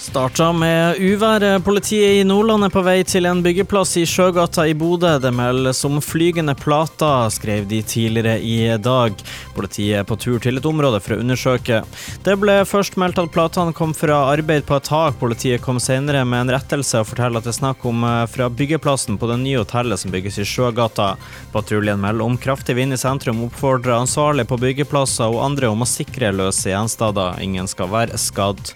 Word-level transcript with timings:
Starta 0.00 0.52
med 0.52 0.96
uværet. 0.98 1.64
Politiet 1.64 2.20
i 2.20 2.24
Nordland 2.24 2.64
er 2.64 2.72
på 2.72 2.80
vei 2.80 3.02
til 3.04 3.26
en 3.28 3.42
byggeplass 3.44 3.98
i 4.00 4.06
Sjøgata 4.08 4.64
i 4.64 4.72
Bodø. 4.72 5.10
Det 5.20 5.28
meldes 5.36 5.82
om 5.84 5.98
flygende 6.00 6.54
plater, 6.56 7.28
skrev 7.28 7.66
de 7.68 7.82
tidligere 7.84 8.38
i 8.40 8.78
dag. 8.80 9.12
Politiet 9.52 9.98
er 9.98 10.06
på 10.08 10.16
tur 10.16 10.38
til 10.40 10.56
et 10.56 10.68
område 10.70 11.02
for 11.04 11.18
å 11.18 11.20
undersøke. 11.20 11.82
Det 12.24 12.36
ble 12.40 12.54
først 12.64 12.96
meldt 12.96 13.20
at 13.20 13.28
platene 13.34 13.76
kom 13.76 13.92
fra 13.92 14.22
arbeid 14.30 14.64
på 14.70 14.78
et 14.78 14.88
tak. 14.88 15.18
Politiet 15.20 15.60
kom 15.60 15.76
senere 15.76 16.24
med 16.24 16.46
en 16.46 16.54
rettelse 16.56 17.04
og 17.04 17.10
forteller 17.10 17.44
at 17.44 17.50
det 17.50 17.52
er 17.52 17.58
snakk 17.60 17.84
om 17.92 18.00
eh, 18.08 18.24
fra 18.32 18.48
byggeplassen 18.48 19.20
på 19.20 19.28
det 19.28 19.36
nye 19.44 19.60
hotellet 19.60 20.00
som 20.00 20.16
bygges 20.16 20.40
i 20.40 20.48
Sjøgata. 20.48 21.10
Patruljen 21.52 22.00
melder 22.00 22.24
om 22.24 22.40
kraftig 22.40 22.78
vind 22.80 22.96
i 22.96 23.02
sentrum, 23.04 23.44
oppfordrer 23.50 23.98
ansvarlige 23.98 24.48
på 24.48 24.62
byggeplasser 24.64 25.28
og 25.28 25.44
andre 25.50 25.68
om 25.68 25.84
å 25.84 25.92
sikre 25.92 26.32
løse 26.40 26.72
gjenstander. 26.72 27.36
Ingen 27.44 27.68
skal 27.68 27.92
være 27.92 28.24
skadd. 28.24 28.72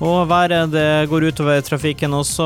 Og 0.00 0.24
været 0.32 0.61
det 0.70 1.06
går 1.10 1.24
utover 1.30 1.60
trafikken 1.64 2.12
også. 2.14 2.44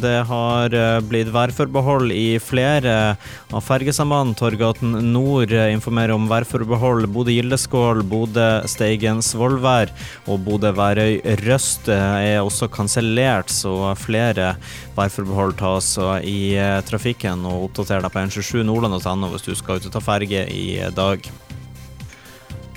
Det 0.00 0.14
har 0.28 0.74
eh, 0.76 1.00
blitt 1.06 1.30
værforbehold 1.32 2.12
i 2.12 2.38
flere 2.42 3.16
av 3.52 3.62
fergesamband. 3.64 4.36
Torgaten 4.38 4.96
nord 5.12 5.52
informerer 5.52 6.14
om 6.16 6.28
værforbehold. 6.30 7.06
Bodø-Gildeskål, 7.14 8.02
Bodø-Steigen-Svolvær 8.10 9.92
og 10.26 10.42
Bodø-Værøy-Røst 10.46 11.88
er 11.92 12.40
også 12.42 12.68
kansellert, 12.72 13.52
så 13.52 13.94
flere 13.98 14.56
værforbehold 14.96 15.56
tas 15.60 15.94
i 16.26 16.54
eh, 16.56 16.80
trafikken. 16.88 17.46
Og 17.48 17.70
oppdater 17.70 18.04
deg 18.04 18.12
på 18.12 18.26
n27nordland.no 18.26 19.32
hvis 19.32 19.48
du 19.48 19.54
skal 19.58 19.80
ut 19.80 19.88
og 19.88 19.96
ta 19.96 20.04
ferge 20.04 20.46
i 20.52 20.68
dag. 20.96 21.32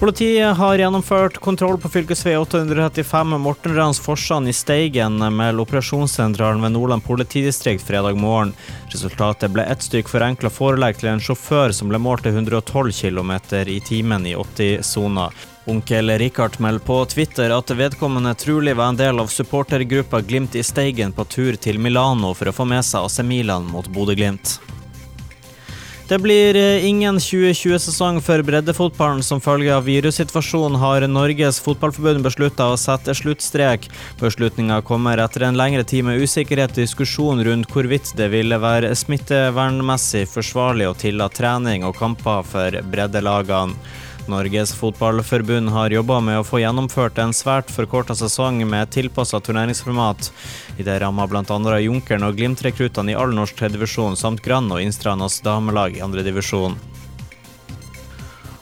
Politiet 0.00 0.56
har 0.56 0.78
gjennomført 0.78 1.38
kontroll 1.38 1.78
på 1.78 1.88
fv. 1.88 2.36
835 2.36 3.38
Mortenrans-Forsand 3.38 4.48
i 4.48 4.52
Steigen 4.52 5.36
med 5.36 5.60
operasjonssentralen 5.60 6.62
ved 6.62 6.72
Nordland 6.72 7.04
politidistrikt 7.04 7.84
fredag 7.84 8.16
morgen. 8.16 8.54
Resultatet 8.88 9.52
ble 9.52 9.66
ett 9.68 9.84
stykk 9.84 10.08
forenkla 10.08 10.48
forelegg 10.48 10.96
til 11.02 11.10
en 11.12 11.20
sjåfør 11.20 11.76
som 11.76 11.92
ble 11.92 12.00
målt 12.00 12.24
til 12.24 12.32
112 12.32 12.96
km 12.96 13.34
i 13.68 13.76
timen 13.84 14.24
i 14.24 14.32
80-sona. 14.40 15.28
Onkel 15.68 16.16
Rikard 16.16 16.56
melder 16.64 16.86
på 16.86 17.02
Twitter 17.04 17.52
at 17.52 17.76
vedkommende 17.76 18.32
trolig 18.40 18.78
var 18.80 18.94
en 18.94 19.02
del 19.04 19.20
av 19.20 19.28
supportergruppa 19.28 20.24
Glimt 20.24 20.56
i 20.56 20.64
Steigen 20.64 21.12
på 21.12 21.28
tur 21.28 21.60
til 21.60 21.76
Milano 21.78 22.32
for 22.32 22.48
å 22.48 22.56
få 22.56 22.64
med 22.64 22.88
seg 22.88 23.04
AC 23.04 23.20
Milan 23.20 23.68
mot 23.68 23.92
Bodø-Glimt. 23.92 24.62
Det 26.10 26.18
blir 26.18 26.56
eh, 26.56 26.86
ingen 26.86 27.18
2020-sesong 27.22 28.16
for 28.20 28.42
breddefotballen 28.42 29.20
som 29.22 29.38
følge 29.40 29.70
av 29.70 29.84
virussituasjonen, 29.86 30.80
har 30.82 31.06
Norges 31.06 31.60
Fotballforbund 31.62 32.26
beslutta 32.26 32.66
å 32.66 32.80
sette 32.82 33.14
sluttstrek. 33.14 33.86
Beslutninga 34.18 34.80
kommer 34.82 35.22
etter 35.22 35.46
en 35.46 35.60
lengre 35.60 35.86
tid 35.86 36.08
med 36.08 36.18
usikkerhet 36.18 36.74
og 36.74 36.82
diskusjon 36.82 37.44
rundt 37.46 37.70
hvorvidt 37.70 38.10
det 38.18 38.26
ville 38.34 38.58
være 38.58 38.90
smittevernmessig 38.98 40.26
forsvarlig 40.32 40.90
å 40.90 40.98
tillate 40.98 41.44
trening 41.44 41.86
og 41.86 41.94
kamper 42.02 42.42
for 42.56 42.82
breddelagene. 42.90 43.78
Norges 44.30 44.72
Fotballforbund 44.78 45.72
har 45.74 45.90
jobba 45.90 46.20
med 46.22 46.38
å 46.38 46.44
få 46.46 46.60
gjennomført 46.62 47.18
en 47.18 47.34
svært 47.34 47.72
forkorta 47.74 48.14
sesong 48.14 48.62
med 48.68 48.92
tilpassa 48.94 49.40
turneringsformat. 49.42 50.30
I 50.78 50.86
det 50.86 51.00
ramma 51.02 51.26
bl.a. 51.26 51.58
Junkeren 51.82 52.28
og 52.28 52.38
Glimt-rekruttene 52.38 53.12
i 53.12 53.18
all 53.18 53.34
norsk 53.34 53.58
tredjedivisjon 53.58 54.18
samt 54.20 54.44
Grann 54.46 54.70
og 54.70 54.84
Innstranas 54.84 55.40
damelag 55.42 55.98
i 55.98 56.04
andredivisjon. 56.06 56.78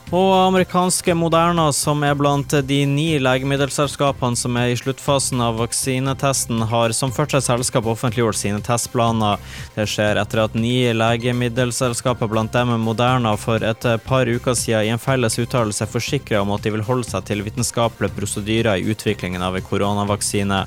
Og 0.09 0.31
amerikanske 0.33 1.13
Moderna, 1.13 1.67
som 1.77 2.01
er 2.01 2.15
blant 2.17 2.55
de 2.65 2.79
ni 2.89 3.19
legemiddelselskapene 3.21 4.39
som 4.41 4.55
er 4.57 4.71
i 4.73 4.79
sluttfasen 4.81 5.43
av 5.45 5.59
vaksinetesten, 5.61 6.63
har 6.71 6.95
som 6.97 7.13
første 7.13 7.43
selskap 7.45 7.85
offentliggjort 7.93 8.39
sine 8.41 8.63
testplaner. 8.65 9.37
Det 9.75 9.85
skjer 9.85 10.17
etter 10.17 10.41
at 10.47 10.57
ni 10.57 10.89
legemiddelselskaper, 10.97 12.31
blant 12.33 12.57
dem 12.57 12.73
Moderna, 12.81 13.35
for 13.37 13.61
et 13.61 13.85
par 14.07 14.33
uker 14.33 14.57
siden 14.57 14.89
i 14.89 14.95
en 14.95 15.03
felles 15.03 15.37
uttalelse 15.45 15.91
forsikra 15.93 16.41
om 16.41 16.55
at 16.57 16.65
de 16.65 16.73
vil 16.73 16.89
holde 16.89 17.05
seg 17.11 17.29
til 17.29 17.45
vitenskapelige 17.45 18.17
prosedyrer 18.17 18.81
i 18.81 18.89
utviklingen 18.89 19.45
av 19.45 19.61
en 19.61 19.69
koronavaksine. 19.69 20.65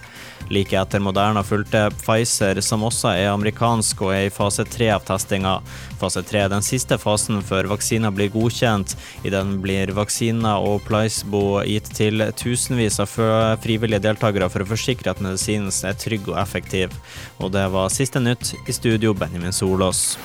Like 0.51 0.75
etter 0.75 0.99
Moderna 0.99 1.43
fulgte 1.47 1.85
Pfizer, 1.95 2.59
som 2.61 2.83
også 2.83 3.13
er 3.15 3.29
amerikansk 3.31 4.01
og 4.03 4.11
er 4.11 4.25
i 4.27 4.33
fase 4.35 4.65
tre 4.67 4.89
av 4.91 5.05
testinga. 5.07 5.53
Fase 6.01 6.23
tre 6.27 6.41
er 6.43 6.51
den 6.51 6.65
siste 6.65 6.97
fasen 6.99 7.39
før 7.47 7.69
vaksina 7.71 8.11
blir 8.11 8.33
godkjent. 8.33 8.97
I 9.23 9.31
den 9.31 9.61
blir 9.63 9.93
vaksina 9.95 10.57
og 10.59 10.83
placebo 10.89 11.61
gitt 11.63 11.87
til 11.95 12.25
tusenvis 12.35 12.99
av 12.99 13.15
frivillige 13.63 14.03
deltakere 14.03 14.51
for 14.51 14.65
å 14.65 14.71
forsikre 14.73 15.13
at 15.13 15.23
medisinen 15.23 15.71
er 15.71 15.95
trygg 15.95 16.27
og 16.33 16.41
effektiv. 16.43 16.99
Og 17.39 17.55
det 17.55 17.69
var 17.71 17.93
siste 17.95 18.19
nytt. 18.19 18.51
I 18.67 18.75
studio, 18.75 19.15
Benjamin 19.15 19.55
Solås. 19.55 20.17